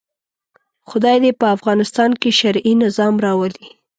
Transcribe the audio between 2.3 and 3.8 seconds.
شرعي نظام راولي.